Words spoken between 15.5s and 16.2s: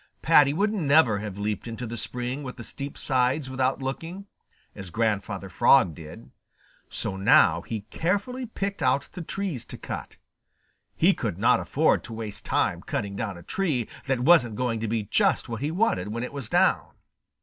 he wanted